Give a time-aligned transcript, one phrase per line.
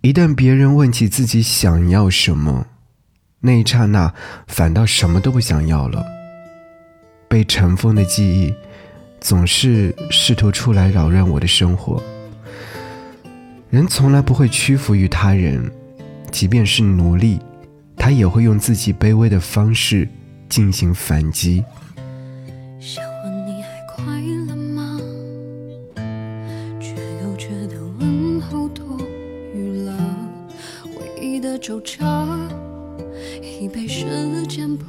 [0.00, 2.66] 一旦别人问起自己想要什么，
[3.40, 4.14] 那一刹那
[4.46, 6.06] 反倒什么都不想要了。
[7.28, 8.54] 被尘封的记忆，
[9.20, 12.00] 总是试图出来扰乱我的生活。
[13.70, 15.68] 人从来不会屈服于他人，
[16.30, 17.40] 即便是奴隶，
[17.96, 20.08] 他也会用自己卑微的方式
[20.48, 21.64] 进行反击。
[31.58, 32.04] 皱褶
[33.42, 34.06] 已被时
[34.46, 34.84] 间铺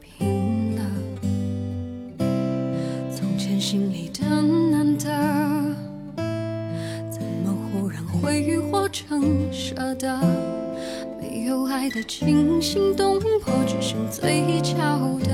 [0.00, 0.82] 平了。
[3.10, 4.26] 从前心里的
[4.70, 5.04] 难得，
[7.10, 10.20] 怎么忽然挥霍成舍得？
[11.20, 14.74] 没有爱的惊心动魄，只剩嘴角
[15.24, 15.30] 的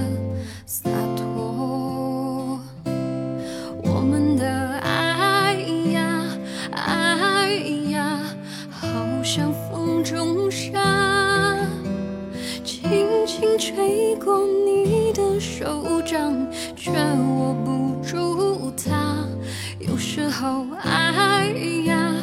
[9.53, 11.59] 风中沙，
[12.65, 16.35] 轻轻吹过你的手掌，
[16.75, 19.27] 却握不住它。
[19.79, 21.49] 有时候，爱
[21.87, 22.15] 呀，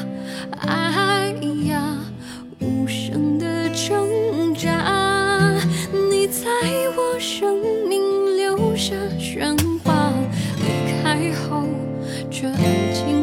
[0.59, 1.33] 爱
[1.67, 1.97] 呀，
[2.59, 4.69] 无声的挣扎。
[6.09, 6.49] 你在
[6.95, 10.11] 我生命留下喧哗，
[10.59, 11.63] 离开后
[12.31, 12.57] 却安
[12.93, 13.22] 静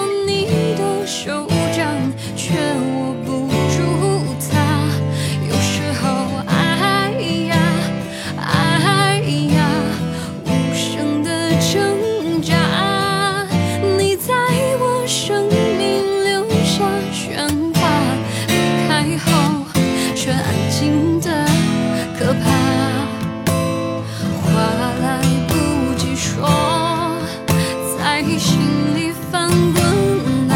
[28.51, 28.59] 心
[28.93, 30.53] 里翻滚呐，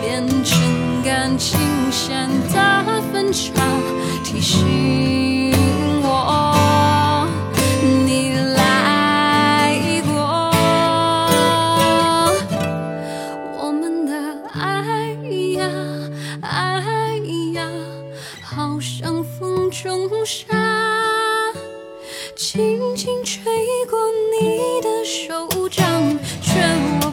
[0.00, 1.58] 变成感情
[1.90, 3.50] 线的分叉，
[4.22, 5.52] 提醒
[6.00, 7.26] 我
[8.06, 10.14] 你来过。
[13.58, 14.12] 我们的
[14.52, 15.08] 爱
[15.56, 15.68] 呀，
[16.40, 17.18] 爱
[17.54, 17.68] 呀，
[18.40, 20.93] 好像风中沙。
[22.36, 23.44] 轻轻吹
[23.88, 23.98] 过
[24.40, 27.03] 你的手掌，却。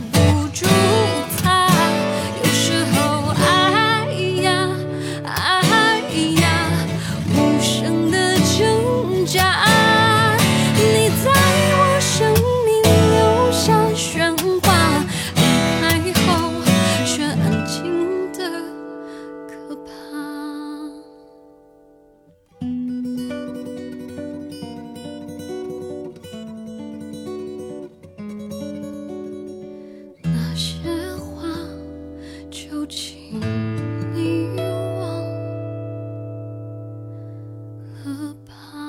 [38.46, 38.81] 怕